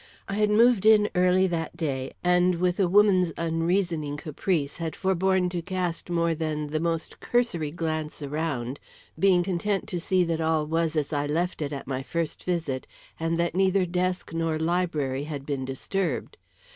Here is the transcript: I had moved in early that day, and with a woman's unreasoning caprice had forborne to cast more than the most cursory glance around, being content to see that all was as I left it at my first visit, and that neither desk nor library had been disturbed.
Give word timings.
I 0.27 0.33
had 0.33 0.49
moved 0.49 0.87
in 0.87 1.11
early 1.13 1.45
that 1.45 1.77
day, 1.77 2.09
and 2.23 2.55
with 2.55 2.79
a 2.79 2.87
woman's 2.87 3.31
unreasoning 3.37 4.17
caprice 4.17 4.77
had 4.77 4.95
forborne 4.95 5.47
to 5.49 5.61
cast 5.61 6.09
more 6.09 6.33
than 6.33 6.71
the 6.71 6.79
most 6.79 7.19
cursory 7.19 7.69
glance 7.69 8.23
around, 8.23 8.79
being 9.19 9.43
content 9.43 9.87
to 9.89 9.99
see 9.99 10.23
that 10.23 10.41
all 10.41 10.65
was 10.65 10.95
as 10.95 11.13
I 11.13 11.27
left 11.27 11.61
it 11.61 11.71
at 11.71 11.85
my 11.85 12.01
first 12.01 12.45
visit, 12.45 12.87
and 13.19 13.37
that 13.37 13.53
neither 13.53 13.85
desk 13.85 14.33
nor 14.33 14.57
library 14.57 15.25
had 15.25 15.45
been 15.45 15.65
disturbed. 15.65 16.35